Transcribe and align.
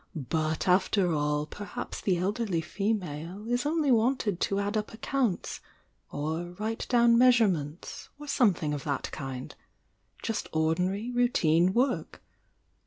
But 0.15 0.67
after 0.67 1.13
all 1.13 1.45
perhaps 1.45 2.01
the 2.01 2.17
elderly 2.17 2.59
female 2.59 3.47
is 3.47 3.67
only 3.67 3.91
wanted 3.91 4.39
to 4.39 4.59
add 4.59 4.75
up 4.75 4.95
accounts, 4.95 5.59
or 6.09 6.55
write 6.57 6.87
down 6.89 7.19
measurements 7.19 8.09
or 8.17 8.27
something 8.27 8.73
of 8.73 8.83
that 8.83 9.11
kind— 9.11 9.53
just 10.23 10.47
ordinary 10.53 11.11
routine 11.11 11.71
work. 11.71 12.19